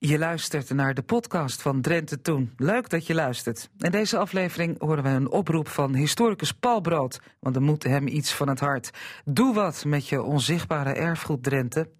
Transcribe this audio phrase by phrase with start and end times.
[0.00, 2.52] Je luistert naar de podcast van Drenthe Toen.
[2.56, 3.70] Leuk dat je luistert.
[3.78, 8.06] In deze aflevering horen we een oproep van historicus Paul Brood, want er moet hem
[8.06, 8.90] iets van het hart.
[9.24, 11.90] Doe wat met je onzichtbare erfgoed Drenthe.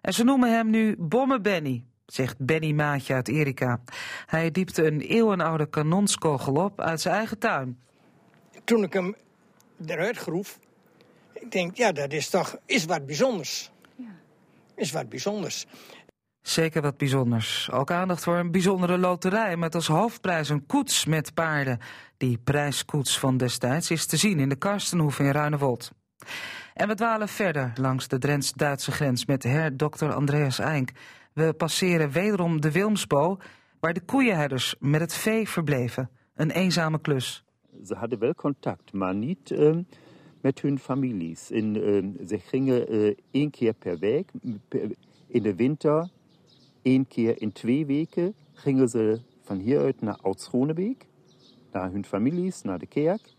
[0.00, 3.80] En ze noemen hem nu Bomme Benny, zegt Benny Maatje uit Erika.
[4.26, 7.78] Hij diepte een eeuwenoude kanonskogel op uit zijn eigen tuin.
[8.64, 9.16] Toen ik hem
[9.86, 10.58] eruit groef,
[11.32, 13.70] ik denk, ja, dat is toch is wat bijzonders.
[14.74, 15.66] Is wat bijzonders.
[16.42, 17.70] Zeker wat bijzonders.
[17.70, 21.78] Ook aandacht voor een bijzondere loterij met als hoofdprijs een koets met paarden.
[22.16, 25.92] Die prijskoets van destijds is te zien in de Karstenhoef in Ruinewold.
[26.74, 30.06] En we dwalen verder langs de Drents-Duitse grens met her Dr.
[30.06, 30.90] Andreas Eink.
[31.32, 33.38] We passeren wederom de Wilmsbo,
[33.80, 36.10] waar de koeienherders met het vee verbleven.
[36.34, 37.44] Een eenzame klus.
[37.84, 39.76] Ze hadden wel contact, maar niet uh,
[40.40, 41.50] met hun families.
[41.50, 44.30] In, uh, ze gingen uh, één keer per week.
[45.28, 46.08] In de winter
[46.82, 51.06] één keer in twee weken gingen ze van hieruit naar Oud-Schonebeek,
[51.72, 53.34] naar hun families, naar de kerk.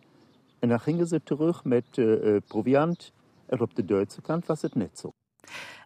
[0.59, 3.13] En dan gingen ze terug met uh, proviant.
[3.45, 5.11] En op de Duitse kant was het net zo.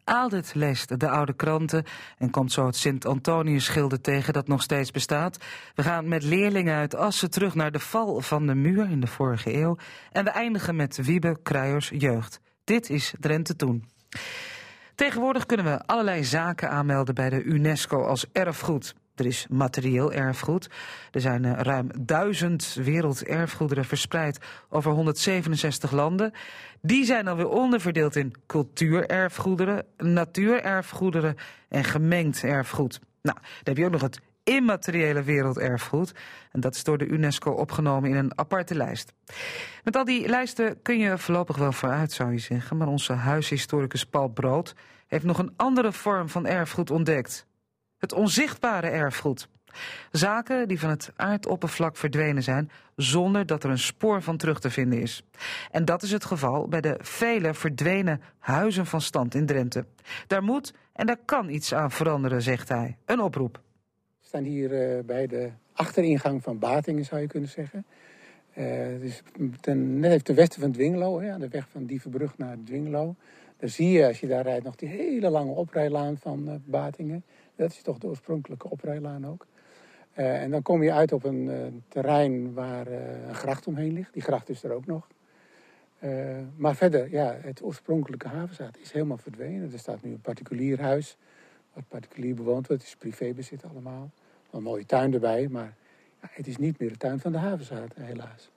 [0.04, 1.84] Aaldert leest de oude kranten
[2.18, 5.38] en komt zo het Sint-Antonius-schilder tegen dat nog steeds bestaat.
[5.76, 9.08] We gaan met leerlingen uit Assen terug naar de val van de muur in de
[9.08, 9.78] vorige eeuw.
[10.12, 12.40] En we eindigen met Wiebe Kruijers jeugd.
[12.64, 13.86] Dit is Drenthe Toen.
[14.96, 18.96] Tegenwoordig kunnen we allerlei zaken aanmelden bij de UNESCO als erfgoed.
[19.16, 20.70] Er is materieel erfgoed.
[21.12, 24.38] Er zijn uh, ruim duizend werelderfgoederen verspreid
[24.70, 26.32] over 167 landen.
[26.82, 31.36] Die zijn dan weer onderverdeeld in cultuurerfgoederen, natuurerfgoederen
[31.70, 33.00] en gemengd erfgoed.
[33.22, 36.14] Nou, dan heb je ook nog het immateriële werelderfgoed.
[36.52, 39.14] En dat is door de UNESCO opgenomen in een aparte lijst.
[39.84, 42.78] Met al die lijsten kun je voorlopig wel vooruit, zou je zeggen.
[42.78, 44.76] Maar onze huishistoricus Paul Brood
[45.08, 47.46] heeft nog een andere vorm van erfgoed ontdekt.
[47.98, 49.48] Het onzichtbare erfgoed.
[50.12, 54.70] Zaken die van het aardoppervlak verdwenen zijn zonder dat er een spoor van terug te
[54.70, 55.24] vinden is.
[55.72, 59.86] En dat is het geval bij de vele verdwenen huizen van stand in Drenthe.
[60.28, 62.98] Daar moet en daar kan iets aan veranderen, zegt hij.
[63.06, 63.62] Een oproep.
[64.34, 67.86] Staan hier uh, bij de achteringang van Batingen, zou je kunnen zeggen.
[69.62, 73.16] Ten, net even ten westen van Dwingelo, hè, aan de weg van Dievenbrug naar Dwingelo.
[73.58, 77.24] Dan zie je, als je daar rijdt, nog die hele lange oprijlaan van uh, Batingen.
[77.56, 79.48] Dat is toch de oorspronkelijke oprijlaan ook.
[80.14, 84.14] En dan kom je uit op een terrein waar een gracht omheen ligt.
[84.14, 85.08] Die gracht is er ook nog.
[86.56, 89.72] maar verder, ja, het oorspronkelijke havenzaad is helemaal verdwenen.
[89.72, 91.18] Er staat nu een particulier huis,
[91.74, 92.82] wat particulier bewoond wordt.
[92.82, 94.12] Het is privébezit allemaal.
[94.54, 95.74] Een mooie tuin erbij, maar
[96.22, 98.52] ja, het is niet meer de tuin van de havenzaad, helaas.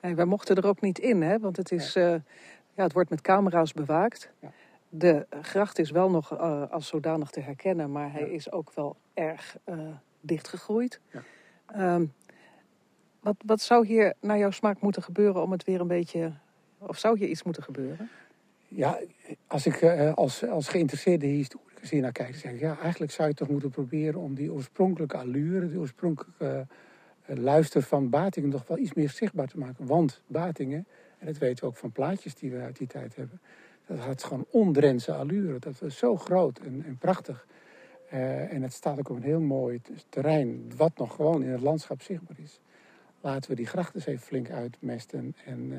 [0.00, 1.38] Nee, wij mochten er ook niet in, hè?
[1.38, 1.92] want het is...
[1.92, 2.22] Ja.
[2.74, 4.30] Ja, het wordt met camera's bewaakt.
[4.40, 4.52] Ja.
[4.88, 8.96] De gracht is wel nog uh, als zodanig te herkennen, maar hij is ook wel
[9.14, 9.78] erg uh,
[10.20, 11.00] dichtgegroeid.
[11.10, 11.94] Ja.
[11.94, 12.12] Um,
[13.20, 16.32] wat, wat zou hier naar jouw smaak moeten gebeuren om het weer een beetje.
[16.78, 18.10] Of zou hier iets moeten gebeuren?
[18.72, 18.98] Ja,
[19.46, 23.12] als ik uh, als, als geïnteresseerde historicus hier naar kijk, dan zeg ik ja, eigenlijk
[23.12, 26.66] zou je toch moeten proberen om die oorspronkelijke allure, die oorspronkelijke
[27.26, 29.86] luister van Batingen nog wel iets meer zichtbaar te maken.
[29.86, 30.86] Want Batingen
[31.18, 33.40] en dat weten we ook van plaatjes die we uit die tijd hebben.
[33.86, 35.58] Dat had gewoon ondrentse allure.
[35.58, 37.46] Dat was zo groot en, en prachtig.
[38.12, 41.60] Uh, en het staat ook op een heel mooi terrein, wat nog gewoon in het
[41.60, 42.60] landschap zichtbaar is.
[43.20, 45.72] Laten we die grachten eens even flink uitmesten en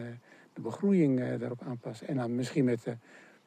[0.53, 2.07] de begroeiing uh, daarop aanpassen.
[2.07, 2.95] En dan misschien met de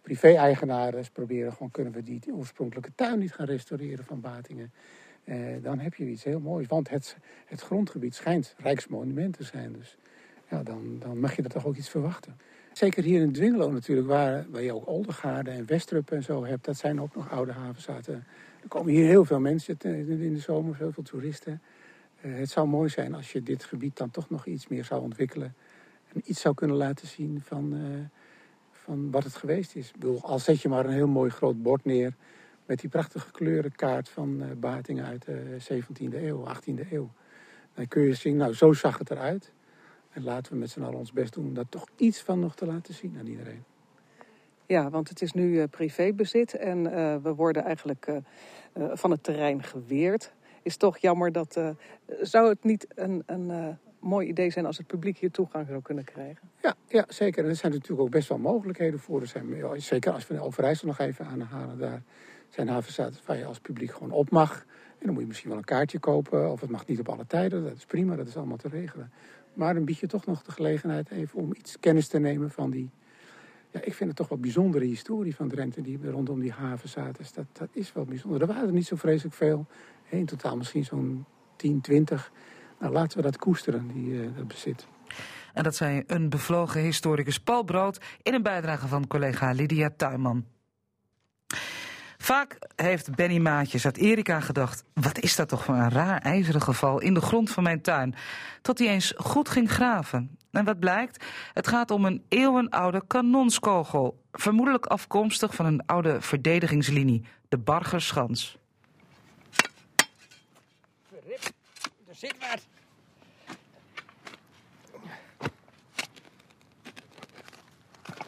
[0.03, 4.73] privé-eigenaren proberen, gewoon kunnen we die, oorspronkelijke tuin niet gaan restaureren van Batingen.
[5.63, 7.17] dan heb je iets heel moois, want het,
[7.47, 9.73] het grondgebied schijnt rijksmonument te zijn.
[9.73, 9.97] Dus
[10.49, 12.37] ja, dan, dan mag je er toch ook iets verwachten.
[12.73, 16.65] Zeker hier in Dwingelo natuurlijk, waar, waar je ook Oldergaarde en Westrup en zo hebt.
[16.65, 18.25] Dat zijn ook nog oude havenzaten.
[18.63, 21.63] Er komen hier heel veel mensen in de zomer, heel veel toeristen.
[22.23, 25.03] Uh, het zou mooi zijn als je dit gebied dan toch nog iets meer zou
[25.03, 25.55] ontwikkelen.
[26.23, 27.81] Iets zou kunnen laten zien van, uh,
[28.73, 29.93] van wat het geweest is.
[30.01, 32.15] Ik al zet je maar een heel mooi groot bord neer...
[32.67, 37.11] met die prachtige kleurenkaart van uh, Batingen uit de 17e eeuw, 18e eeuw.
[37.75, 39.53] Dan kun je zien, nou zo zag het eruit...
[40.11, 42.55] En laten we met z'n allen ons best doen om daar toch iets van nog
[42.55, 43.65] te laten zien aan iedereen.
[44.67, 46.83] Ja, want het is nu privébezit en
[47.23, 48.13] we worden eigenlijk
[48.73, 50.33] van het terrein geweerd.
[50.63, 51.61] Is toch jammer dat.
[52.21, 56.05] zou het niet een, een mooi idee zijn als het publiek hier toegang zou kunnen
[56.05, 56.51] krijgen?
[56.63, 57.45] Ja, ja zeker.
[57.45, 59.21] En er zijn natuurlijk ook best wel mogelijkheden voor.
[59.21, 59.47] Er zijn,
[59.77, 62.03] zeker als we Overijssel nog even aanhalen, daar
[62.49, 64.65] zijn havenzaten waar je als publiek gewoon op mag.
[64.99, 67.27] En dan moet je misschien wel een kaartje kopen, of het mag niet op alle
[67.27, 67.65] tijden.
[67.65, 69.13] Dat is prima, dat is allemaal te regelen.
[69.55, 72.71] Maar dan bied je toch nog de gelegenheid even om iets kennis te nemen van
[72.71, 72.91] die,
[73.71, 77.15] ja, ik vind het toch wel bijzondere historie van Drenthe die rondom die haven zaten.
[77.15, 78.41] Dus dat, dat is wel bijzonder.
[78.41, 79.67] Er waren er niet zo vreselijk veel.
[80.09, 81.25] In totaal misschien zo'n
[81.57, 82.33] 10, 20.
[82.85, 84.87] Nou, laten we dat koesteren, die, uh, dat bezit.
[85.53, 90.45] En dat zei een bevlogen historicus Paul Brood in een bijdrage van collega Lydia Tuinman.
[92.19, 96.63] Vaak heeft Benny Maatjes uit Erika gedacht: wat is dat toch voor een raar ijzeren
[96.63, 98.15] geval in de grond van mijn tuin?
[98.63, 100.39] Tot hij eens goed ging graven.
[100.51, 101.25] En wat blijkt?
[101.53, 104.23] Het gaat om een eeuwenoude kanonskogel.
[104.33, 108.57] Vermoedelijk afkomstig van een oude verdedigingslinie, de Bargerschans.
[112.09, 112.74] Er zit wat.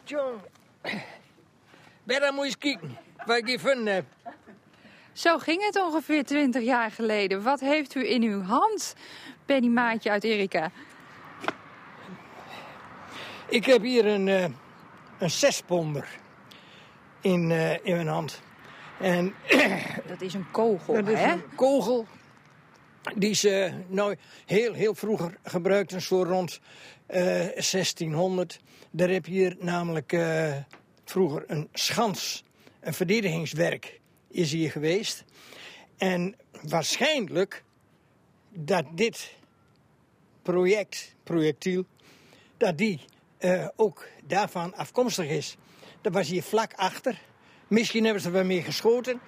[0.07, 0.41] John,
[2.03, 4.05] ben dan moet je eens kijken wat ik gevonden heb.
[5.13, 7.43] Zo ging het ongeveer 20 jaar geleden.
[7.43, 8.95] Wat heeft u in uw hand,
[9.45, 10.71] Benny Maatje uit Erika?
[13.47, 14.45] Ik heb hier een, uh,
[15.19, 16.07] een zesponder
[17.21, 18.41] in, uh, in mijn hand.
[18.99, 19.35] En,
[20.07, 21.31] dat is een kogel, dat is hè?
[21.31, 22.05] een kogel
[23.15, 24.15] die ze nou
[24.45, 26.59] heel, heel vroeger gebruikten, zo rond
[27.07, 28.59] 1600.
[28.91, 30.17] Daar heb je hier namelijk
[31.05, 32.43] vroeger een schans,
[32.79, 35.23] een verdedigingswerk is hier geweest.
[35.97, 37.63] En waarschijnlijk
[38.49, 39.35] dat dit
[40.41, 41.85] project, projectiel,
[42.57, 42.99] dat die
[43.39, 45.57] uh, ook daarvan afkomstig is.
[46.01, 47.21] Dat was hier vlak achter.
[47.67, 49.19] Misschien hebben ze er wel mee geschoten.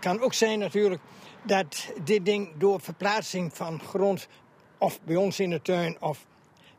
[0.00, 1.02] Kan ook zijn natuurlijk
[1.46, 4.28] dat dit ding door verplaatsing van grond,
[4.78, 6.26] of bij ons in de tuin, of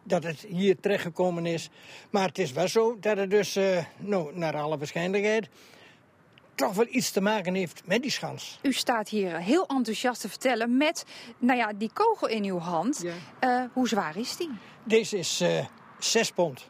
[0.10, 1.70] dat het hier terechtgekomen is.
[2.10, 5.50] Maar het is wel zo dat het dus, uh, nou, naar alle waarschijnlijkheid,
[6.56, 8.60] toch wel iets te maken heeft met die schans.
[8.62, 11.06] U staat hier heel enthousiast te vertellen met,
[11.38, 13.04] nou ja, die kogel in uw hand.
[13.04, 13.64] Ja.
[13.64, 14.50] Uh, hoe zwaar is die?
[14.84, 15.66] Deze is uh,
[16.00, 16.68] 6 pond.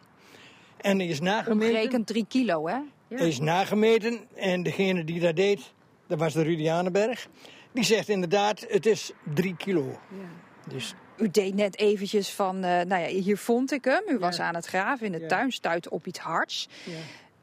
[0.78, 1.70] En die is nagemeten.
[1.70, 2.78] Omgerekend 3 kilo, hè?
[3.08, 3.18] Ja.
[3.18, 5.74] Die is nagemeten en degene die dat deed,
[6.08, 7.28] dat was de Rudianenberg.
[7.72, 9.86] Die zegt inderdaad, het is 3 kilo.
[10.10, 10.72] Ja.
[10.72, 14.04] Dus u deed net eventjes van, uh, nou ja, hier vond ik hem.
[14.07, 15.27] U was aan het graven in de ja.
[15.27, 16.68] tuin, stuitte op iets hards.
[16.83, 16.94] Ja.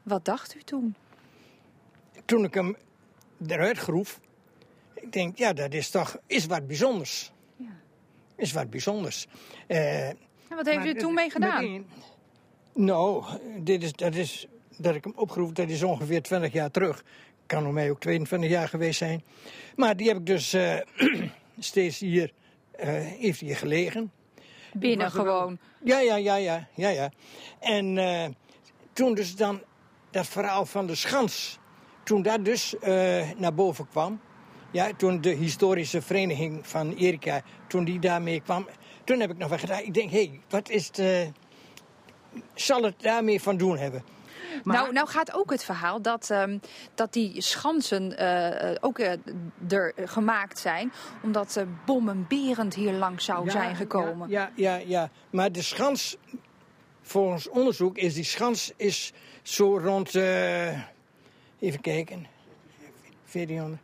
[0.02, 0.94] Wat dacht u toen?
[2.24, 2.76] Toen ik hem
[3.46, 4.20] eruit groef,
[4.94, 7.32] ik denk, ja, dat is toch is wat bijzonders.
[8.36, 9.26] Is wat bijzonders.
[9.68, 10.16] Uh, en
[10.48, 11.62] wat heeft u er toen mee gedaan?
[11.62, 11.86] Meteen,
[12.72, 13.24] nou,
[13.58, 14.46] dit is, dat is
[14.76, 17.04] dat ik hem opgeroepen, dat is ongeveer 20 jaar terug.
[17.46, 19.22] Kan voor mij ook 22 jaar geweest zijn.
[19.76, 20.76] Maar die heb ik dus uh,
[21.58, 22.32] steeds hier
[22.76, 24.12] heeft hier gelegen.
[24.72, 25.58] Binnen gewoon?
[25.84, 27.10] Ja, ja, ja, ja, ja, ja.
[27.60, 28.24] En uh,
[28.92, 29.62] toen dus dan
[30.10, 31.58] dat verhaal van de schans,
[32.04, 34.20] toen dat dus uh, naar boven kwam,
[34.72, 38.66] ja, toen de historische vereniging van Erika, toen die daarmee kwam,
[39.04, 41.32] toen heb ik nog wel gedacht, ik denk, hé, hey, wat is het,
[42.54, 44.04] zal het daarmee van doen hebben?
[44.64, 44.76] Maar...
[44.76, 46.60] Nou, nou gaat ook het verhaal dat, um,
[46.94, 49.12] dat die schansen uh, ook uh,
[49.68, 50.92] er gemaakt zijn...
[51.22, 54.28] omdat uh, bommenberend hier langs zou ja, zijn gekomen.
[54.28, 56.16] Ja, ja, ja, ja, maar de schans...
[57.02, 59.12] Volgens onderzoek is die schans is
[59.42, 60.14] zo rond...
[61.58, 62.26] even kijken...
[63.32, 63.80] 1400...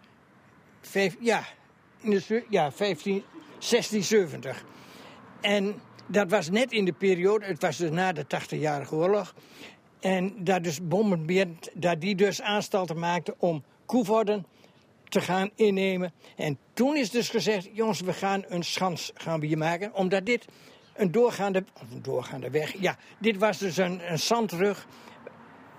[0.81, 1.45] Vijf, ja,
[2.01, 3.25] in de, ja, 15,
[3.59, 4.65] 1670.
[5.41, 7.47] En dat was net in de periode...
[7.47, 9.35] Het was dus na de 80-jarige oorlog...
[10.03, 14.47] En dat dus Bommenbeert, dat die dus aanstalten maakte om Koevoorden
[15.09, 16.13] te gaan innemen.
[16.37, 19.95] En toen is dus gezegd, jongens, we gaan een schans gaan we hier maken.
[19.95, 20.45] Omdat dit
[20.95, 21.65] een doorgaande,
[22.03, 24.87] doorgaande weg, ja, dit was dus een, zandrug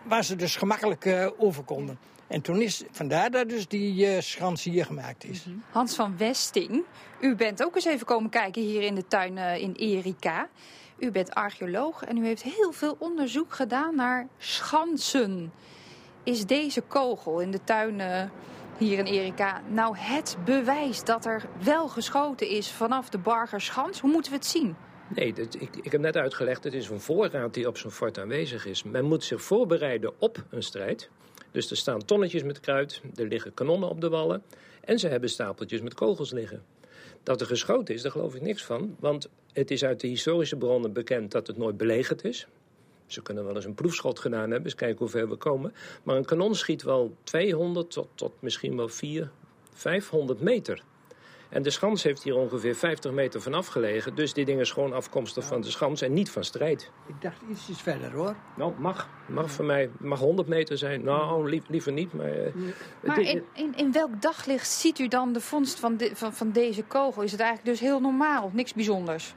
[0.04, 2.00] waar ze dus gemakkelijk uh, over konden.
[2.28, 5.44] En toen is vandaar dat dus die uh, schans hier gemaakt is.
[5.44, 5.64] -hmm.
[5.72, 6.84] Hans van Westing,
[7.20, 10.50] u bent ook eens even komen kijken hier in de tuin uh, in Erika.
[10.98, 15.52] U bent archeoloog en u heeft heel veel onderzoek gedaan naar schansen.
[16.24, 18.30] Is deze kogel in de tuin
[18.78, 24.00] hier in Erika nou het bewijs dat er wel geschoten is vanaf de Bargerschans?
[24.00, 24.76] Hoe moeten we het zien?
[25.08, 28.20] Nee, dat, ik, ik heb net uitgelegd, het is een voorraad die op zo'n fort
[28.20, 28.84] aanwezig is.
[28.84, 31.10] Men moet zich voorbereiden op een strijd.
[31.52, 34.44] Dus er staan tonnetjes met kruid, er liggen kanonnen op de wallen
[34.82, 36.64] en ze hebben stapeltjes met kogels liggen.
[37.24, 38.96] Dat er geschoten is, daar geloof ik niks van.
[39.00, 42.48] Want het is uit de historische bronnen bekend dat het nooit belegerd is.
[43.06, 45.74] Ze kunnen wel eens een proefschot gedaan hebben, eens kijken hoe ver we komen.
[46.04, 49.36] Maar een kanon schiet wel 200 tot, tot misschien wel 400,
[49.74, 50.84] 500 meter.
[51.54, 54.16] En de schans heeft hier ongeveer 50 meter vanaf gelegen.
[54.16, 56.92] Dus die ding is gewoon afkomstig van de schans en niet van strijd.
[57.08, 58.36] Ik dacht ietsjes verder hoor.
[58.56, 59.10] Nou, mag.
[59.26, 59.90] Mag voor mij.
[60.00, 61.04] Mag 100 meter zijn.
[61.04, 62.14] Nou, lief, liever niet.
[62.14, 62.54] Maar, uh,
[63.04, 66.52] maar in, in, in, welk daglicht ziet u dan de vondst van, de, van, van
[66.52, 67.22] deze kogel?
[67.22, 68.50] Is het eigenlijk dus heel normaal?
[68.54, 69.34] Niks bijzonders?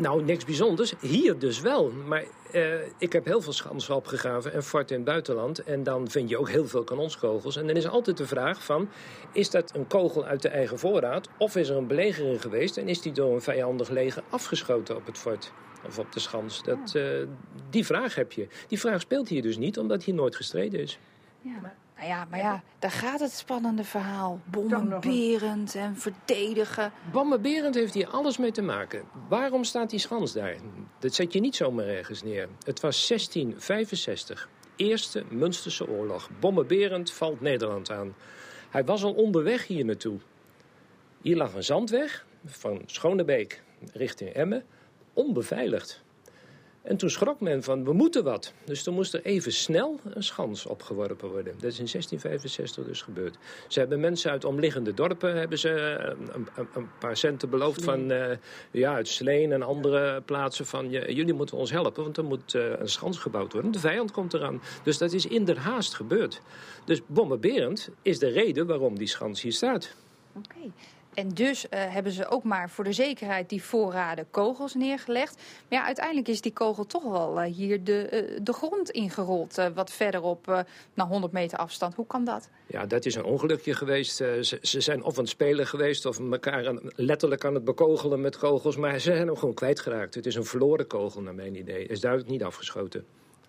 [0.00, 0.92] Nou, niks bijzonders.
[1.00, 1.90] Hier dus wel.
[2.06, 5.62] Maar uh, ik heb heel veel schansen opgegraven en forten in het buitenland.
[5.62, 7.56] En dan vind je ook heel veel kanonskogels.
[7.56, 8.88] En dan is altijd de vraag van,
[9.32, 11.28] is dat een kogel uit de eigen voorraad?
[11.38, 15.06] Of is er een belegering geweest en is die door een vijandig leger afgeschoten op
[15.06, 15.52] het fort?
[15.86, 16.62] Of op de schans.
[16.62, 17.26] Dat, uh,
[17.70, 18.46] die vraag heb je.
[18.68, 20.98] Die vraag speelt hier dus niet, omdat hier nooit gestreden is.
[21.40, 21.74] Ja.
[22.00, 24.40] Nou ja, maar ja, daar gaat het spannende verhaal.
[24.44, 26.92] Bommenberend en verdedigen.
[27.12, 29.02] Bommenberend heeft hier alles mee te maken.
[29.28, 30.56] Waarom staat die schans daar?
[30.98, 32.48] Dat zet je niet zomaar ergens neer.
[32.64, 34.48] Het was 1665.
[34.76, 36.30] Eerste Münsterse oorlog.
[36.40, 38.14] Bommenberend valt Nederland aan.
[38.70, 40.18] Hij was al onderweg hier naartoe.
[41.22, 44.64] Hier lag een zandweg van Schonebeek richting Emmen.
[45.12, 46.02] Onbeveiligd.
[46.82, 48.52] En toen schrok men van, we moeten wat.
[48.64, 51.52] Dus toen moest er even snel een schans opgeworpen worden.
[51.52, 53.38] Dat is in 1665 dus gebeurd.
[53.68, 57.84] Ze hebben mensen uit omliggende dorpen hebben ze eh, een, een, een paar centen beloofd
[57.84, 58.12] van...
[58.12, 58.26] Uh,
[58.70, 60.90] ja, uit Sleen en andere plaatsen van...
[60.90, 63.70] jullie moeten ons helpen, want er moet uh, een schans gebouwd worden.
[63.70, 64.62] De vijand komt eraan.
[64.82, 66.40] Dus dat is inderhaast gebeurd.
[66.84, 69.96] Dus bommenberend is de reden waarom die schans hier staat.
[70.36, 70.72] Oké.
[71.14, 75.34] En dus uh, hebben ze ook maar voor de zekerheid die voorraden kogels neergelegd.
[75.34, 79.70] Maar ja, uiteindelijk is die kogel toch wel uh, hier de, uh, de grond ingerold.
[79.74, 80.64] wat verderop,
[80.94, 81.94] naar 100 meter afstand.
[81.94, 82.48] Hoe kan dat?
[82.66, 84.16] Ja, dat is een ongelukje geweest.
[84.16, 88.20] Ze, ze, zijn of aan het spelen geweest of elkaar aan, letterlijk aan het bekogelen
[88.20, 88.76] met kogels.
[88.76, 90.14] Maar ze zijn hem gewoon kwijtgeraakt.
[90.14, 91.86] Het is een verloren kogel, naar mijn idee.
[91.86, 93.04] Is duidelijk niet afgeschoten.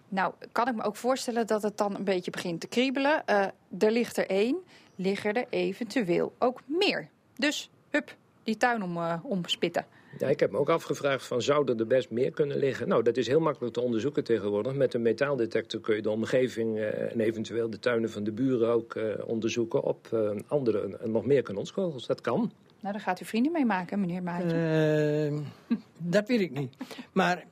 [0.08, 3.26] Nou, kan ik me ook voorstellen dat het dan een beetje begint te kriebelen.
[3.26, 4.58] er ligt er één,
[4.96, 7.10] liggen er eventueel ook meer.
[7.42, 9.86] Dus, hup, die tuin om, uh, omspitten.
[10.18, 12.88] Ja, ik heb me ook afgevraagd van zouden er best meer kunnen liggen.
[12.88, 14.74] Nou, dat is heel makkelijk te onderzoeken tegenwoordig.
[14.74, 18.70] Met een metaaldetector kun je de omgeving uh, en eventueel de tuinen van de buren
[18.70, 20.10] ook uh, onderzoeken op
[20.48, 22.08] andere en nog meer kanonskogels.
[22.08, 22.52] Dat kan.
[22.80, 25.28] Nou, daar gaat u vrienden mee maken, meneer Maatje.
[25.28, 26.76] Ehm, dat weet ik niet.
[27.12, 27.46] Maar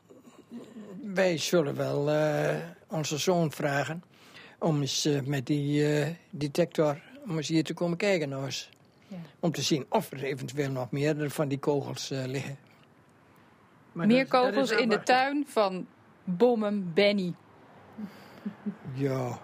[1.14, 2.10] wij zullen wel
[2.88, 4.04] onze zoon vragen
[4.60, 5.86] om eens met die
[6.30, 8.70] detector om eens hier te komen kijken nou eens.
[9.10, 9.18] Ja.
[9.40, 12.58] Om te zien of er eventueel nog meer van die kogels uh, liggen.
[13.92, 15.88] Maar meer dat, kogels dat in de tuin van
[16.24, 17.34] Bommen Benny.
[18.94, 19.40] Ja.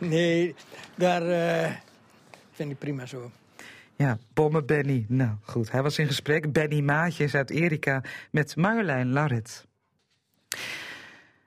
[0.00, 0.54] nee,
[0.96, 1.76] daar uh,
[2.50, 3.30] vind ik prima zo.
[3.96, 5.04] Ja, Bommen Benny.
[5.08, 6.52] Nou goed, hij was in gesprek.
[6.52, 9.68] Benny Maatjes uit Erika met Marjolein Larret.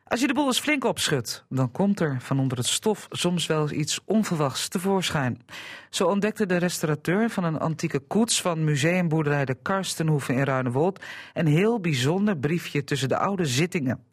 [0.04, 3.48] Als je de boel eens flink opschudt, dan komt er van onder het stof soms
[3.48, 5.42] wel iets onverwachts tevoorschijn.
[5.90, 11.48] Zo ontdekte de restaurateur van een antieke koets van museumboerderij de Karstenhoeven in Ruinewold een
[11.48, 14.06] heel bijzonder briefje tussen de oude zittingen.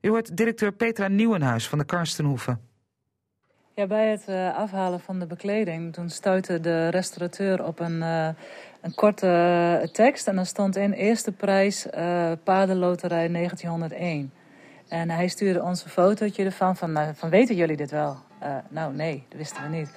[0.00, 2.60] U hoort directeur Petra Nieuwenhuis van de Karstenhoeven.
[3.74, 8.28] Ja, bij het uh, afhalen van de bekleding, toen stuitte de restaurateur op een, uh,
[8.80, 9.26] een korte
[9.82, 10.28] uh, tekst.
[10.28, 11.86] En dan stond in eerste prijs
[12.44, 14.32] paardenloterij 1901.
[14.88, 18.16] En hij stuurde ons een fotootje ervan van, nou, van weten jullie dit wel?
[18.42, 19.90] Uh, nou nee, dat wisten we niet.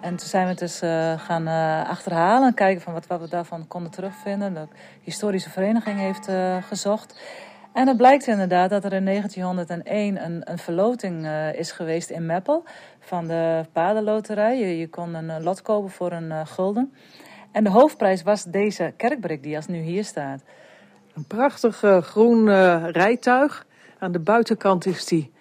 [0.00, 1.46] En toen zijn we dus uh, gaan
[1.86, 4.54] achterhalen en kijken van wat, wat we daarvan konden terugvinden.
[4.54, 4.66] De
[5.02, 6.28] historische vereniging heeft
[6.66, 7.20] gezocht.
[7.72, 12.64] En het blijkt inderdaad dat er in 1901 een, een verloting is geweest in Meppel
[13.00, 14.58] van de paardenloterij.
[14.58, 16.94] Je, je kon een lot kopen voor een gulden.
[17.52, 20.42] En de hoofdprijs was deze kerkbrik die als nu hier staat.
[21.14, 22.50] Een prachtig groen
[22.90, 23.66] rijtuig
[24.04, 25.32] aan de buitenkant is die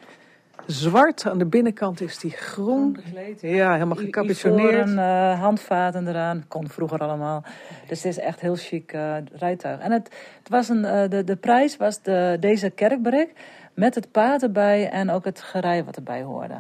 [0.66, 2.98] zwart, aan de binnenkant is die groen.
[3.40, 4.88] Ja, helemaal gecapuchoneerd.
[4.88, 7.44] Een uh, handvaten eraan, kon vroeger allemaal.
[7.88, 9.80] Dus het is echt heel chic uh, rijtuig.
[9.80, 13.34] En het, het was een, uh, de, de prijs was de, deze kerkbrik
[13.74, 16.56] met het paard erbij en ook het gerei wat erbij hoorde.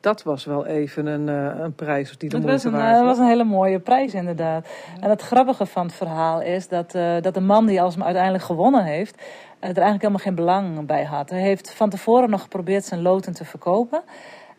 [0.00, 3.18] Dat was wel even een, uh, een prijs die de dat was een, Dat was
[3.18, 4.68] een hele mooie prijs inderdaad.
[5.00, 8.44] En het grappige van het verhaal is dat, uh, dat de man die alsmaar uiteindelijk
[8.44, 9.14] gewonnen heeft...
[9.14, 11.30] er eigenlijk helemaal geen belang bij had.
[11.30, 14.02] Hij heeft van tevoren nog geprobeerd zijn loten te verkopen.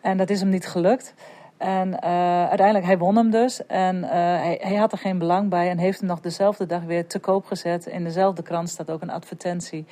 [0.01, 1.13] En dat is hem niet gelukt.
[1.57, 3.65] En uh, uiteindelijk, hij won hem dus.
[3.65, 7.07] En hij, hij, had er geen belang bij en heeft hem nog dezelfde dag weer
[7.07, 7.85] te koop gezet.
[7.85, 9.85] In dezelfde krant staat ook een advertentie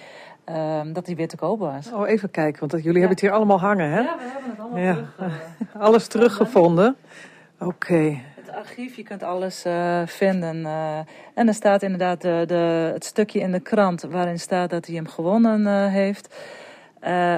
[0.49, 1.91] uh, dat hij weer te koop was.
[1.91, 3.99] Oh, even kijken, want jullie hebben het hier allemaal hangen, hè?
[3.99, 4.93] Ja, we hebben het allemaal ja.
[4.93, 5.15] terug.
[5.19, 6.95] Uh, alles teruggevonden.
[7.59, 7.65] Oké.
[7.65, 8.23] Okay.
[8.35, 10.55] Het archief, je kunt alles uh, vinden.
[10.55, 10.99] Uh,
[11.33, 14.95] en er staat inderdaad de, de, het stukje in de krant waarin staat dat hij
[14.95, 16.35] hem gewonnen heeft.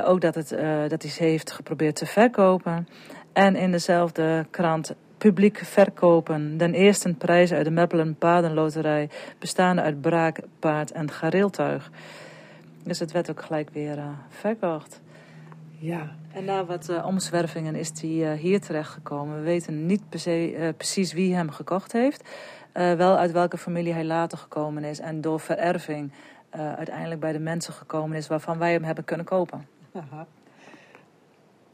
[0.06, 0.50] ook dat, het,
[0.88, 2.88] dat hij ze heeft geprobeerd te verkopen.
[3.34, 6.58] En in dezelfde krant publiek verkopen.
[6.58, 11.92] Den eerste prijs uit de Meppelen Paardenloterij, bestaande uit braak, paard en gareeltuig.
[12.84, 15.02] Dus het werd ook gelijk weer uh, verkocht.
[15.78, 19.36] Ja, En na wat uh, omzwervingen is hij uh, hier terechtgekomen.
[19.36, 22.30] We weten niet per se, precies wie hem gekocht heeft.
[22.74, 25.00] wel uit welke familie hij later gekomen is.
[25.00, 26.12] En door vererving
[26.52, 29.68] uiteindelijk bij de mensen gekomen is waarvan wij hem hebben kunnen kopen.
[29.94, 30.28] Aha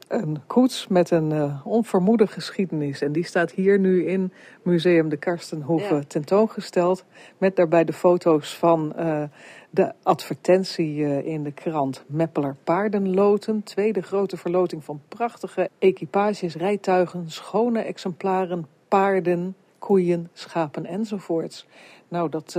[0.08, 3.02] een koets met een uh, onvermoede geschiedenis.
[3.02, 7.06] En die staat hier nu in Museum de Karstenhoeve tentoongesteld.
[7.38, 9.24] Met daarbij de foto's van uh,
[9.70, 12.04] de advertentie uh, in de krant.
[12.08, 13.64] Meppeler paardenloten.
[13.64, 21.68] Tweede grote verloting van prachtige equipages, rijtuigen, schone exemplaren, paarden, koeien, schapen enzovoorts.
[22.08, 22.56] Nou, dat.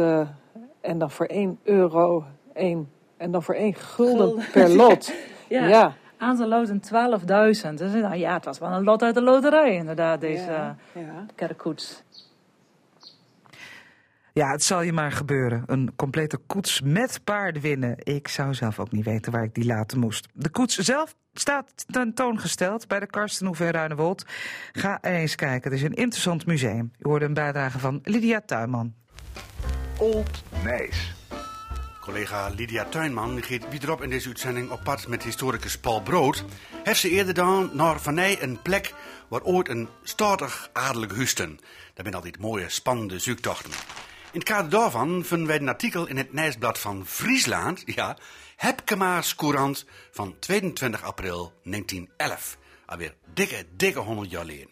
[0.81, 2.89] en dan voor 1 euro, 1.
[3.17, 5.13] En dan voor 1 gulden per lot.
[5.49, 5.69] ja.
[5.69, 5.97] ja.
[6.19, 7.75] Aantal loten 12.000.
[7.75, 11.27] Dus nou ja, het was wel een lot uit de loterij, inderdaad, deze ja, ja.
[11.35, 12.03] kerkkoets.
[14.33, 15.63] Ja, het zal je maar gebeuren.
[15.67, 17.97] Een complete koets met paarden winnen.
[17.99, 20.29] Ik zou zelf ook niet weten waar ik die laten moest.
[20.33, 24.25] De koets zelf staat tentoongesteld bij de Karstenhoeve in Ruinewold.
[24.73, 26.93] Ga eens kijken, het is een interessant museum.
[26.99, 28.95] U hoorde een bijdrage van Lydia Tuinman.
[29.99, 31.18] Old Nijs.
[32.09, 36.45] Collega Lydia Tuinman gaat wederop in deze uitzending op pad met historicus Paul Brood.
[36.85, 38.95] Heeft ze eerder dan naar Vanij een plek
[39.29, 41.57] waar ooit een statig adellijk husten.
[41.57, 43.71] Daar zijn altijd mooie, spannende zoektochten.
[44.33, 48.17] In het kader daarvan vinden wij een artikel in het Nijsblad van Friesland, ja,
[48.57, 52.59] Hepkema's Courant van 22 april 1911.
[52.87, 54.69] Alweer dikke, dikke honderd jaar geleden.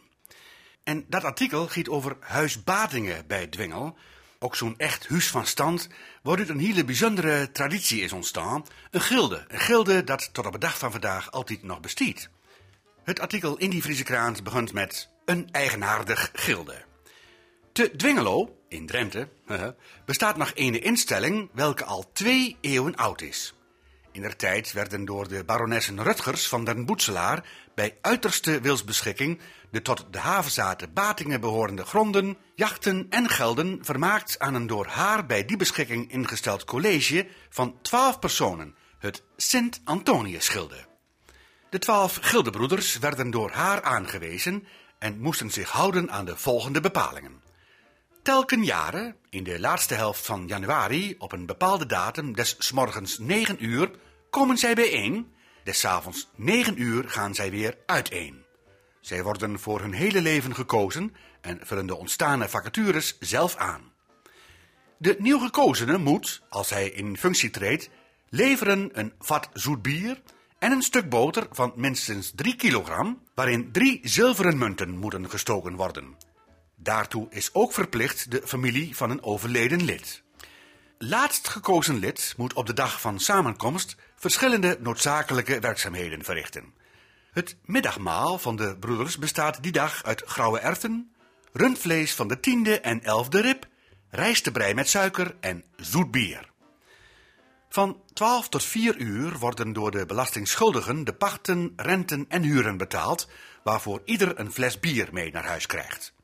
[0.84, 3.96] En dat artikel gaat over huisbatingen bij Dwingel,
[4.38, 5.88] ook zo'n echt huis van stand,
[6.22, 8.64] waaruit een hele bijzondere traditie is ontstaan.
[8.90, 9.44] Een gilde.
[9.48, 12.28] Een gilde dat tot op de dag van vandaag altijd nog bestaat.
[13.04, 16.84] Het artikel in die Friese krant begint met een eigenaardig gilde.
[17.72, 19.28] Te Dwingelo, in Drenthe,
[20.06, 23.55] bestaat nog een instelling welke al twee eeuwen oud is.
[24.16, 27.44] In der tijd werden door de baronessen Rutgers van den Boetselaar
[27.74, 34.54] bij uiterste wilsbeschikking de tot de havenzaten Batingen behorende gronden, jachten en gelden vermaakt aan
[34.54, 40.86] een door haar bij die beschikking ingesteld college van twaalf personen, het Sint-Antonius-gilde.
[41.70, 44.66] De twaalf gildebroeders werden door haar aangewezen
[44.98, 47.45] en moesten zich houden aan de volgende bepalingen.
[48.26, 53.64] Telken jaren, in de laatste helft van januari, op een bepaalde datum, des morgens 9
[53.64, 53.90] uur,
[54.30, 55.32] komen zij bijeen,
[55.64, 58.44] des avonds 9 uur gaan zij weer uiteen.
[59.00, 63.92] Zij worden voor hun hele leven gekozen en vullen de ontstane vacatures zelf aan.
[64.98, 67.90] De nieuw gekozene moet, als hij in functie treedt,
[68.28, 70.22] leveren een vat zoet bier
[70.58, 76.34] en een stuk boter van minstens 3 kilogram, waarin drie zilveren munten moeten gestoken worden.
[76.76, 80.22] Daartoe is ook verplicht de familie van een overleden lid.
[80.98, 86.74] Laatst gekozen lid moet op de dag van samenkomst verschillende noodzakelijke werkzaamheden verrichten.
[87.32, 91.14] Het middagmaal van de broeders bestaat die dag uit grauwe erwten,
[91.52, 93.66] rundvlees van de tiende en elfde rib,
[94.10, 96.50] rijstebrei met suiker en zoet bier.
[97.68, 103.28] Van 12 tot 4 uur worden door de belastingschuldigen de pachten, renten en huren betaald,
[103.62, 106.14] waarvoor ieder een fles bier mee naar huis krijgt.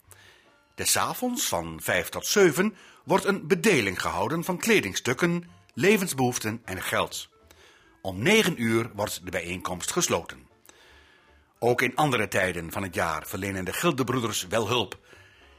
[0.74, 7.28] Des avonds van 5 tot 7 wordt een bedeling gehouden van kledingstukken, levensbehoeften en geld.
[8.02, 10.48] Om 9 uur wordt de bijeenkomst gesloten.
[11.58, 14.98] Ook in andere tijden van het jaar verlenen de gildebroeders wel hulp.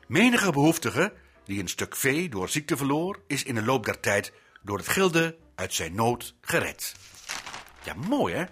[0.08, 1.14] Menige behoeftige,
[1.46, 4.88] die een stuk vee door ziekte verloor, is in de loop der tijd door het
[4.88, 6.96] gilde uit zijn nood gered.
[7.84, 8.44] Ja, mooi hè?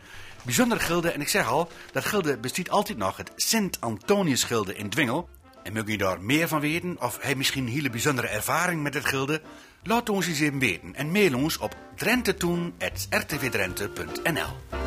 [0.44, 5.30] Bijzonder gilde, en ik zeg al, dat gilde bestiet altijd nog, het Sint-Antonius-gilde in Dwingel.
[5.64, 8.94] En moet je daar meer van weten, of hij misschien een hele bijzondere ervaring met
[8.94, 9.42] het gilde?
[9.84, 14.80] Laat ons eens even weten en mail ons op drentetoen.rtvdrenthe.nl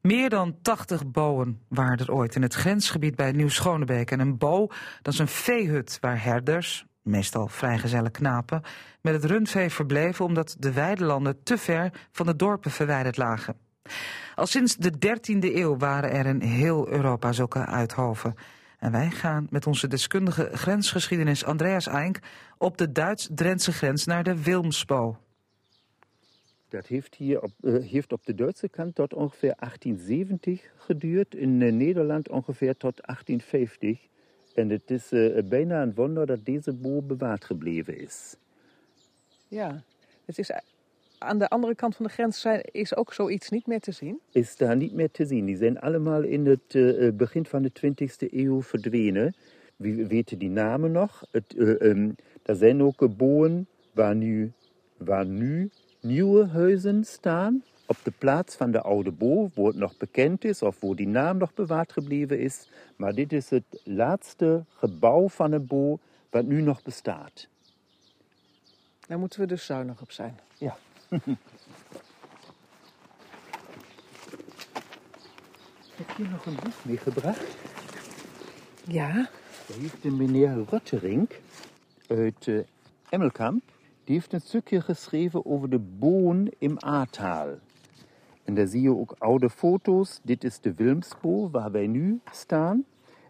[0.00, 4.10] Meer dan 80 bowen waren er ooit in het grensgebied bij Nieuw-Schonebeek.
[4.10, 4.66] En een bo,
[5.02, 8.62] dat is een veehut waar herders, meestal vrijgezelle knapen,
[9.00, 13.56] met het rundvee verbleven omdat de weidelanden te ver van de dorpen verwijderd lagen.
[14.34, 18.34] Al sinds de 13e eeuw waren er in heel Europa zulke uithoven.
[18.78, 22.18] En wij gaan met onze deskundige grensgeschiedenis Andreas Eink
[22.58, 25.16] op de Duits-Drentse grens naar de Wilmsbo.
[26.68, 31.60] Dat heeft hier op, uh, heeft op de Duitse kant tot ongeveer 1870 geduurd, in
[31.60, 34.00] uh, Nederland ongeveer tot 1850.
[34.54, 38.36] En het is uh, bijna een wonder dat deze boer bewaard gebleven is.
[39.48, 39.82] Ja,
[40.24, 40.50] het is
[41.22, 44.20] aan de andere kant van de grens zijn, is ook zoiets niet meer te zien?
[44.30, 45.44] Is daar niet meer te zien.
[45.44, 49.34] Die zijn allemaal in het uh, begin van de 20e eeuw verdwenen.
[49.76, 51.24] We weten die namen nog.
[51.30, 54.52] Het, uh, um, er zijn ook boeren waar nu,
[54.96, 59.96] waar nu nieuwe huizen staan op de plaats van de oude Bo, wo het nog
[59.96, 62.68] bekend is of wo die naam nog bewaard gebleven is.
[62.96, 65.98] Maar dit is het laatste gebouw van de Bo
[66.30, 67.48] wat nu nog bestaat.
[69.06, 70.38] Daar moeten we dus zuinig op zijn.
[70.58, 70.76] Ja.
[71.12, 71.20] Ik
[75.96, 77.56] heb hier nog een boek meegebracht.
[78.84, 79.12] Ja,
[79.66, 81.40] Daar heeft de meneer Rotterink
[82.08, 82.58] uit eh,
[83.08, 83.62] Emmelkamp,
[84.04, 87.58] die heeft een stukje geschreven over de boon im Ahrtal.
[88.44, 90.20] En daar zie je ook oude foto's.
[90.22, 92.84] Dit is de Wilmsbo, waar wij nu staan.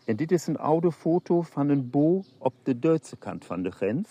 [0.05, 3.71] En dit is een oude foto van een bo op de Duitse kant van de
[3.71, 4.09] grens.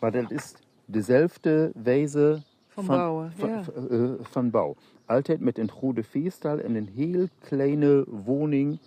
[0.00, 2.42] Maar dat is dezelfde wijze
[2.84, 3.62] Van bouwen, van, ja.
[3.62, 4.74] van, eh, van bouw.
[5.04, 8.78] Altijd met een grote veestal en een heel kleine woning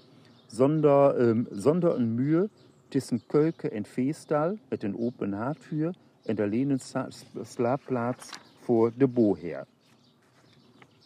[0.48, 2.50] zonder, ehm, zonder een muur
[2.88, 9.66] tussen keuken en veestal met een open haardvuur en alleen een slaapplaats voor de boheer.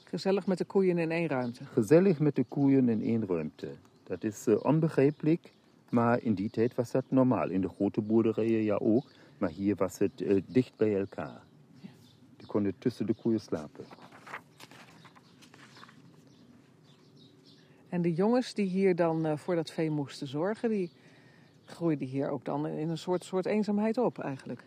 [0.03, 1.63] gezellig met de koeien in één ruimte.
[1.65, 3.67] Gezellig met de koeien in één ruimte.
[4.03, 5.53] Dat is eh, onbegrijpelijk,
[5.89, 7.49] maar in die tijd was dat normaal.
[7.49, 9.05] In de grote boerderijen ja ook,
[9.37, 11.41] maar hier was het eh, dicht bij elkaar.
[12.43, 13.85] Die konden tussen de koeien slapen.
[17.89, 20.91] En de jongens die hier dan eh, voor dat vee moesten zorgen, die
[21.65, 24.63] groeiden hier ook dan in een soort, soort eenzaamheid op eigenlijk.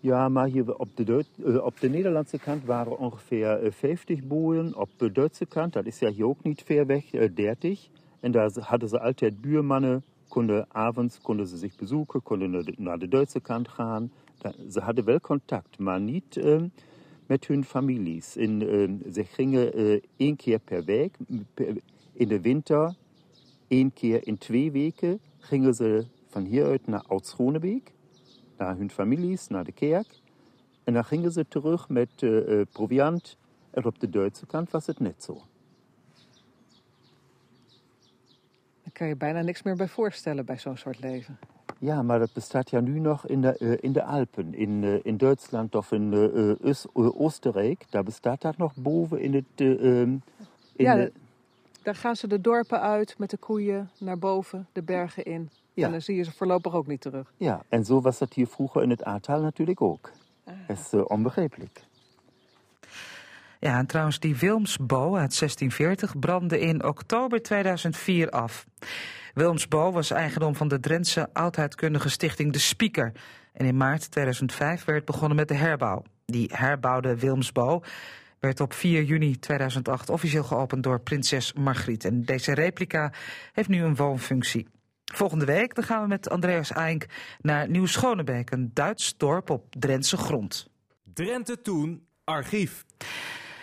[0.00, 4.22] Ja, maar hier op de, Duit- eh, op de Nederlandse kant waren ongeveer eh, 50
[4.22, 4.76] boeren.
[4.76, 7.88] Op de Duitse kant, dat is ja hier ook niet ver weg, eh, 30.
[8.20, 10.04] En daar hadden ze altijd buurmannen.
[10.28, 14.10] Konden, avonds konden ze zich bezoeken, konden naar de, naar de Duitse kant gaan.
[14.70, 16.68] Ze hadden wel contact, maar niet ehm,
[17.26, 18.36] met hun families.
[18.36, 21.16] In, ehm, ze gingen eh, één keer per week,
[22.12, 22.94] in de winter,
[23.68, 27.94] één keer in twee weken, gingen ze van hieruit naar Oud-Schonebeek
[28.56, 30.20] naar hun families, naar de kerk.
[30.84, 33.36] En dan gingen ze terug met eh, proviant.
[33.70, 35.34] En op de Duitse kant was het net zo.
[38.82, 41.38] Daar kan je bijna niks meer bij voorstellen bij zo'n soort leven.
[41.78, 44.54] Ja, maar dat bestaat ja nu nog in de, eh, in de Alpen.
[44.54, 47.84] In, eh, in Duitsland of in eh, Ös- eh, Oostenrijk.
[47.90, 49.44] Daar bestaat dat nog boven in het...
[49.56, 50.20] eh, ehm, in
[50.76, 51.12] Ja, de-
[51.82, 55.50] Daar gaan ze de dorpen uit met de koeien naar boven, de bergen in.
[55.74, 55.84] Ja.
[55.86, 57.32] En dan zie je ze voorlopig ook niet terug.
[57.36, 60.10] ja, en zo was dat hier vroeger in het Ahrtal natuurlijk ook.
[60.66, 61.84] Dat is onbegrijpelijk.
[63.66, 68.66] Ja, en trouwens, die Wilmsbo uit 1640 brandde in oktober 2004 af.
[69.34, 73.12] Wilmsbo was eigendom van de Drentse oudheidkundige stichting De Spieker.
[73.52, 76.02] En in maart 2005 werd begonnen met de herbouw.
[76.24, 77.82] Die herbouwde Wilmsbo
[78.40, 82.04] werd op 4 juni 2008 officieel geopend door prinses Margriet.
[82.04, 83.12] En deze replica
[83.52, 84.68] heeft nu een woonfunctie.
[85.04, 87.06] Volgende week dan gaan we met Andreas Eink
[87.40, 90.68] naar Nieuw-Schonebeek, een Duits dorp op Drentse grond.
[91.14, 92.84] Drenthe Toen, archief.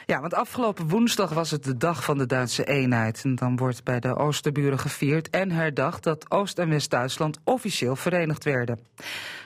[0.06, 3.22] Ja, want afgelopen woensdag was het de dag van de Duitse eenheid.
[3.24, 8.44] En dan wordt bij de Oosterburen gevierd en herdacht dat Oost- en West-Duitsland officieel verenigd
[8.44, 8.80] werden.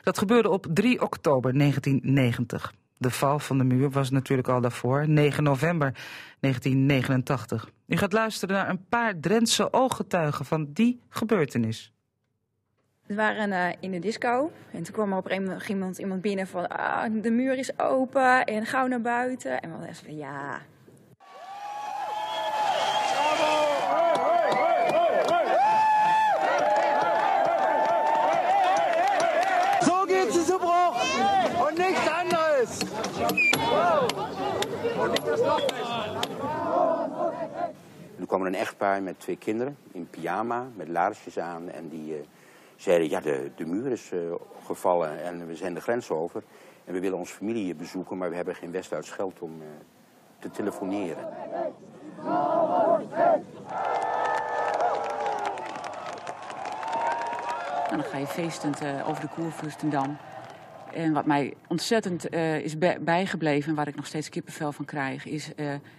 [0.01, 2.73] Dat gebeurde op 3 oktober 1990.
[2.97, 5.93] De val van de muur was natuurlijk al daarvoor, 9 november
[6.39, 7.69] 1989.
[7.87, 11.91] U gaat luisteren naar een paar Drentse ooggetuigen van die gebeurtenis.
[13.07, 15.97] We waren eh, in de disco en toen kwam er op een gegeven moment iemand,
[15.97, 19.61] iemand binnen van ah, de muur is open en gauw naar buiten.
[19.61, 20.61] En we hadden echt van ja.
[29.79, 32.79] So geht es zu Bruch und nichts anderes.
[38.15, 41.69] Nu kwam er een echtpaar met twee kinderen in pyjama, met laarsjes aan.
[41.69, 42.19] En die eh,
[42.77, 44.19] zeiden, ja, de, de muur is eh,
[44.65, 46.43] gevallen en we zijn de grens over.
[46.85, 49.67] En we willen onze familie bezoeken, maar we hebben geen West-Duits geld om eh,
[50.39, 51.27] te telefoneren.
[57.89, 60.17] En dan ga je feestend eh, over de Koervurstendam.
[60.93, 62.29] En wat mij ontzettend
[62.63, 65.51] is bij- bijgebleven en waar ik nog steeds kippenvel van krijg, is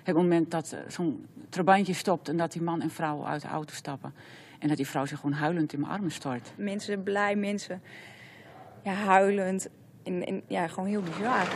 [0.02, 3.74] het moment dat zo'n trabantje stopt en dat die man en vrouw uit de auto
[3.74, 4.14] stappen.
[4.58, 6.52] En dat die vrouw zich gewoon huilend in mijn armen stort.
[6.56, 7.82] Mensen blij, mensen
[8.82, 9.68] ja, huilend.
[10.02, 11.48] En, en ja, gewoon heel bizar.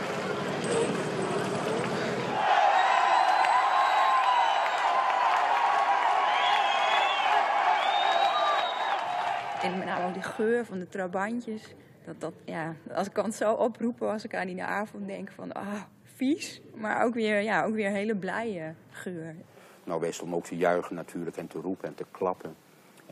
[9.61, 11.75] En met name ook die geur van de trabantjes.
[12.05, 15.31] Dat, dat, ja, als ik kan het zo oproepen als ik aan die avond denk
[15.31, 16.61] van ah, vies.
[16.75, 19.35] Maar ook weer, ja, ook weer een hele blije geur.
[19.83, 22.55] Nou, wij stonden ook te juichen natuurlijk en te roepen en te klappen.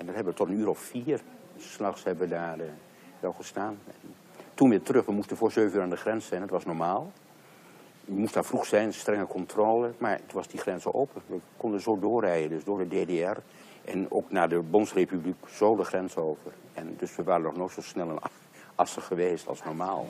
[0.01, 1.21] En dat hebben we tot een uur of vier.
[1.57, 2.65] S'nachts hebben we daar eh,
[3.19, 3.79] wel gestaan.
[3.87, 4.13] En
[4.53, 7.11] toen weer terug, we moesten voor zeven uur aan de grens zijn, dat was normaal.
[8.05, 9.91] je moest daar vroeg zijn, strenge controle.
[9.97, 11.21] Maar het was die grens al open.
[11.25, 13.39] We konden zo doorrijden, dus door de DDR.
[13.89, 16.51] En ook naar de Bondsrepubliek zo de grens over.
[16.73, 18.19] En dus we waren nog nooit zo snel een
[18.75, 20.05] assen geweest als normaal.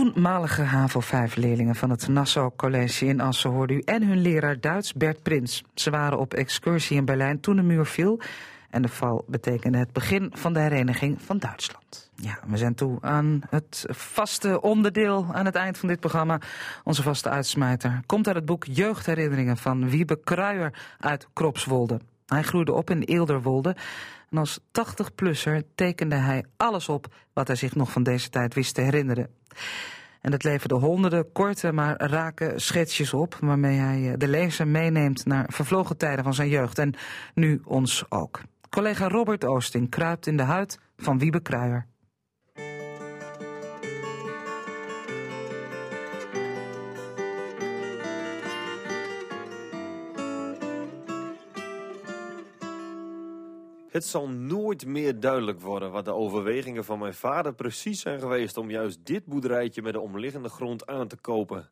[0.00, 4.92] Toenmalige HAVO 5-leerlingen van het Nassau College in Assen hoorde u en hun leraar Duits
[4.92, 5.64] Bert Prins.
[5.74, 8.20] Ze waren op excursie in Berlijn toen de muur viel
[8.70, 12.10] en de val betekende het begin van de hereniging van Duitsland.
[12.14, 16.40] Ja, we zijn toe aan het vaste onderdeel aan het eind van dit programma.
[16.84, 22.00] Onze vaste uitsmijter komt uit het boek Jeugdherinneringen van Wiebe Kruijer uit Kropswolde.
[22.30, 23.76] Hij groeide op in Eelderwolde
[24.30, 28.74] en als 80-plusser tekende hij alles op wat hij zich nog van deze tijd wist
[28.74, 29.28] te herinneren.
[30.20, 35.46] En het leverde honderden korte maar rake schetsjes op, waarmee hij de lezer meeneemt naar
[35.52, 36.94] vervlogen tijden van zijn jeugd en
[37.34, 38.40] nu ons ook.
[38.68, 41.86] Collega Robert Oosting kruipt in de huid van Wiebe Kruijer.
[54.00, 58.56] Het zal nooit meer duidelijk worden wat de overwegingen van mijn vader precies zijn geweest
[58.56, 61.70] om juist dit boerderijtje met de omliggende grond aan te kopen.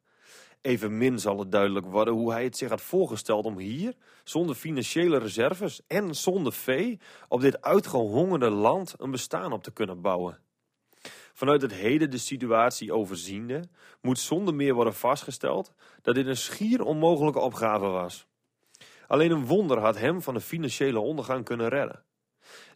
[0.60, 5.18] Evenmin zal het duidelijk worden hoe hij het zich had voorgesteld om hier, zonder financiële
[5.18, 10.38] reserves en zonder vee, op dit uitgehongerde land een bestaan op te kunnen bouwen.
[11.32, 13.64] Vanuit het heden de situatie overziende,
[14.00, 18.26] moet zonder meer worden vastgesteld dat dit een schier onmogelijke opgave was.
[19.06, 22.06] Alleen een wonder had hem van de financiële ondergang kunnen redden.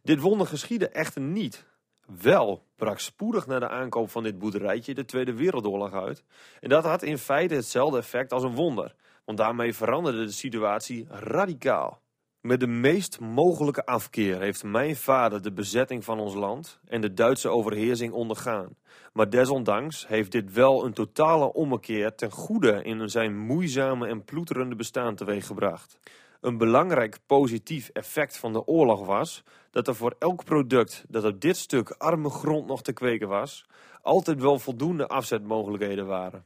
[0.03, 1.67] Dit wonder geschiedde echter niet.
[2.07, 6.25] Wel brak spoedig na de aankoop van dit boerderijtje de Tweede Wereldoorlog uit.
[6.61, 11.07] En dat had in feite hetzelfde effect als een wonder, want daarmee veranderde de situatie
[11.09, 12.01] radicaal.
[12.41, 17.13] Met de meest mogelijke afkeer heeft mijn vader de bezetting van ons land en de
[17.13, 18.77] Duitse overheersing ondergaan.
[19.13, 24.75] Maar desondanks heeft dit wel een totale ommekeer ten goede in zijn moeizame en ploeterende
[24.75, 25.99] bestaan teweeggebracht.
[26.41, 31.41] Een belangrijk positief effect van de oorlog was dat er voor elk product dat op
[31.41, 33.67] dit stuk arme grond nog te kweken was,
[34.03, 36.45] altijd wel voldoende afzetmogelijkheden waren.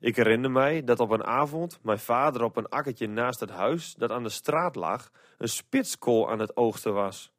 [0.00, 3.94] Ik herinner mij dat op een avond mijn vader op een akkertje naast het huis
[3.94, 7.32] dat aan de straat lag, een spitskool aan het oogsten was.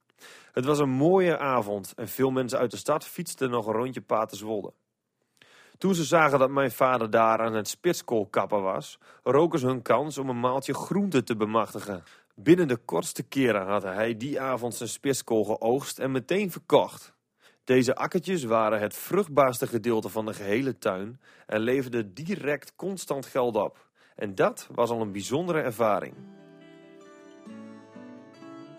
[0.52, 4.02] Het was een mooie avond en veel mensen uit de stad fietsten nog een rondje
[4.02, 4.74] Paterswolde.
[5.78, 10.18] Toen ze zagen dat mijn vader daar aan het spitskoolkappen was, roken ze hun kans
[10.18, 12.04] om een maaltje groente te bemachtigen.
[12.36, 17.14] Binnen de kortste keren had hij die avond zijn spitskool geoogst en meteen verkocht.
[17.64, 23.56] Deze akkertjes waren het vruchtbaarste gedeelte van de gehele tuin en leverden direct constant geld
[23.56, 23.88] op.
[24.16, 26.14] En dat was al een bijzondere ervaring.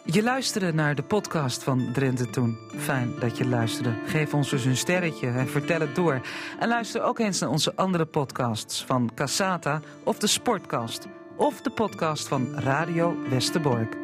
[0.05, 2.57] Je luisterde naar de podcast van Drenthe Toen.
[2.77, 3.95] Fijn dat je luisterde.
[4.07, 6.21] Geef ons dus een sterretje en vertel het door.
[6.59, 11.07] En luister ook eens naar onze andere podcasts van Cassata of de Sportcast.
[11.37, 13.97] Of de podcast van Radio Westerbork.